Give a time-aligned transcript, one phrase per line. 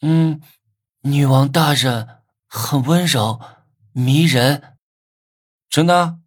[0.00, 0.40] 嗯，
[1.00, 3.40] 女王大人很温柔，
[3.92, 4.78] 迷人。
[5.68, 6.20] 真的？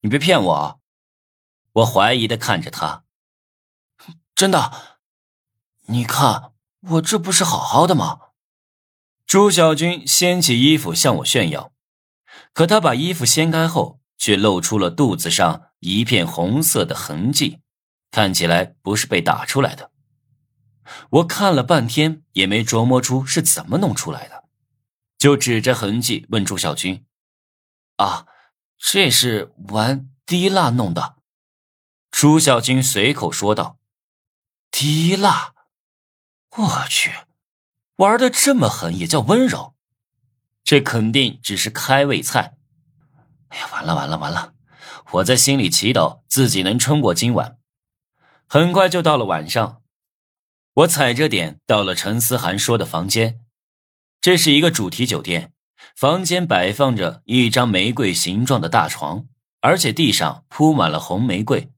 [0.00, 0.80] 你别骗我！
[1.72, 3.04] 我怀疑的看着他。
[4.34, 4.98] 真的，
[5.86, 8.18] 你看我这不是好好的吗？
[9.24, 11.72] 朱小军掀起衣服向我炫耀，
[12.52, 17.60] 可他把衣服掀开后，却露出了肚子上一片红色的痕迹，
[18.10, 19.91] 看起来不是被打出来的。
[21.10, 24.44] 我看了半天也没琢磨出是怎么弄出来的，
[25.18, 27.04] 就指着痕迹问朱小军
[27.96, 28.26] ：“啊，
[28.78, 31.16] 这是玩滴蜡弄的。”
[32.10, 33.78] 朱小军随口说道
[34.70, 35.54] ：“滴蜡，
[36.56, 37.12] 我去，
[37.96, 39.74] 玩的这么狠也叫温柔？
[40.64, 42.56] 这肯定只是开胃菜。”
[43.48, 44.54] 哎呀，完了完了完了！
[45.12, 47.58] 我在心里祈祷自己能撑过今晚。
[48.46, 49.81] 很快就到了晚上。
[50.74, 53.40] 我踩着点到了陈思涵说的房间，
[54.22, 55.52] 这是一个主题酒店，
[55.94, 59.26] 房间摆放着一张玫瑰形状的大床，
[59.60, 61.70] 而且地上铺满了红玫瑰，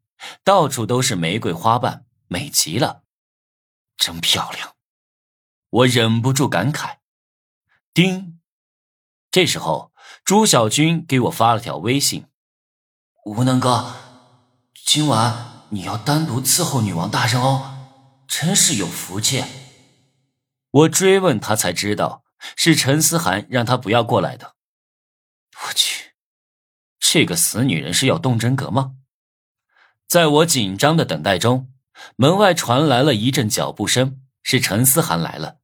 [0.45, 3.03] 到处都是玫瑰花瓣，美极了，
[3.97, 4.75] 真漂亮！
[5.71, 6.99] 我忍不住感慨。
[7.93, 8.39] 叮，
[9.33, 9.93] 这时候
[10.25, 12.27] 朱小军给我发了条微信
[13.27, 13.93] ：“无能哥，
[14.87, 17.73] 今晚你要单独伺候女王大人哦。”
[18.27, 19.45] 真是有福气！
[20.71, 22.25] 我追问他才知道，
[22.57, 24.55] 是陈思涵让他不要过来的。
[25.65, 26.13] 我去，
[26.99, 28.97] 这个死女人是要动真格吗？
[30.09, 31.73] 在我紧张的等待中，
[32.17, 35.59] 门外传来了一阵脚步声，是陈思涵来了。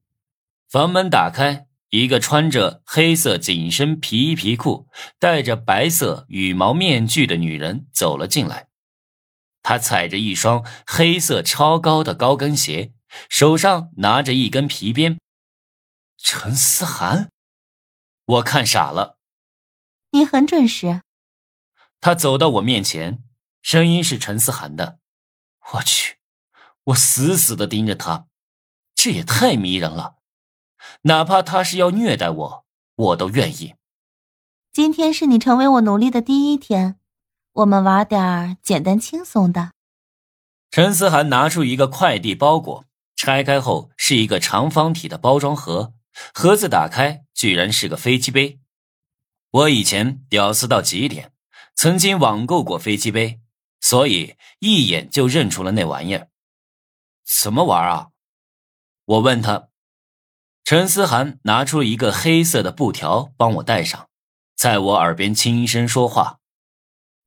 [0.68, 4.88] 房门打开，一个穿着黑色紧身皮衣皮裤、
[5.18, 8.69] 戴着白色羽毛面具的女人走了进来。
[9.62, 12.92] 他踩着一双黑色超高的高跟鞋，
[13.28, 15.18] 手上拿着一根皮鞭。
[16.16, 17.30] 陈思涵，
[18.24, 19.18] 我看傻了。
[20.12, 21.02] 你很准时。
[22.00, 23.22] 他走到我面前，
[23.62, 24.98] 声音是陈思涵的。
[25.72, 26.16] 我去，
[26.84, 28.26] 我死死的盯着他，
[28.94, 30.16] 这也太迷人了。
[31.02, 33.74] 哪怕他是要虐待我，我都愿意。
[34.72, 36.99] 今天是你成为我奴隶的第一天。
[37.52, 39.72] 我们玩点简单轻松的。
[40.70, 42.84] 陈思涵拿出一个快递包裹，
[43.16, 45.92] 拆开后是一个长方体的包装盒，
[46.32, 48.60] 盒子打开居然是个飞机杯。
[49.50, 51.32] 我以前屌丝到极点，
[51.74, 53.40] 曾经网购过飞机杯，
[53.80, 56.28] 所以一眼就认出了那玩意儿。
[57.24, 58.08] 怎么玩啊？
[59.04, 59.68] 我问他。
[60.62, 64.08] 陈思涵拿出一个黑色的布条帮我戴上，
[64.54, 66.39] 在我耳边轻声说话。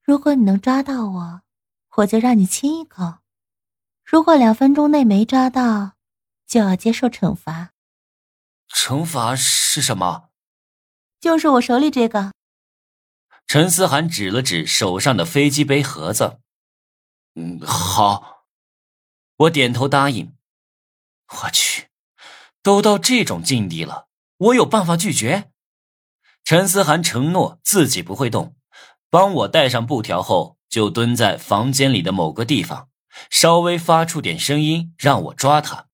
[0.03, 1.41] 如果你能抓到我，
[1.95, 3.19] 我就让你亲一口；
[4.03, 5.93] 如果两分钟内没抓到，
[6.45, 7.71] 就要接受惩罚。
[8.67, 10.29] 惩罚是什么？
[11.21, 12.33] 就是我手里这个。
[13.47, 16.41] 陈思涵指了指手上的飞机杯盒子。
[17.35, 18.45] 嗯，好。
[19.37, 20.35] 我点头答应。
[21.27, 21.87] 我去，
[22.61, 25.49] 都到这种境地了，我有办法拒绝？
[26.43, 28.55] 陈思涵承诺自己不会动。
[29.13, 32.87] 帮我带上布条后，就蹲在房间里的某个地方，
[33.29, 35.85] 稍微发出点声音，让我抓他。